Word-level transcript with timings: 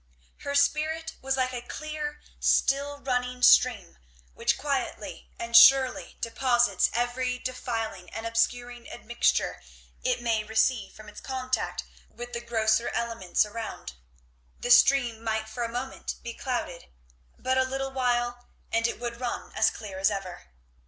Her 0.39 0.55
spirit 0.55 1.13
was 1.21 1.37
like 1.37 1.53
a 1.53 1.61
clear 1.61 2.21
still 2.39 3.01
running 3.01 3.43
stream 3.43 3.99
which 4.33 4.57
quietly 4.57 5.29
and 5.37 5.55
surely 5.55 6.17
deposits 6.21 6.89
every 6.91 7.37
defiling 7.37 8.09
and 8.09 8.25
obscuring 8.25 8.89
admixture 8.89 9.61
it 10.03 10.19
may 10.19 10.43
receive 10.43 10.91
from 10.93 11.07
its 11.07 11.21
contact 11.21 11.83
with 12.09 12.33
the 12.33 12.41
grosser 12.41 12.89
elements 12.89 13.45
around; 13.45 13.93
the 14.59 14.71
stream 14.71 15.23
might 15.23 15.47
for 15.47 15.61
a 15.63 15.69
moment 15.71 16.15
be 16.23 16.33
clouded; 16.33 16.87
but 17.37 17.59
a 17.59 17.63
little 17.63 17.91
while, 17.91 18.47
and 18.71 18.87
it 18.87 18.99
would 18.99 19.21
run 19.21 19.51
as 19.53 19.69
clear 19.69 19.99
as 19.99 20.09
ever. 20.09 20.47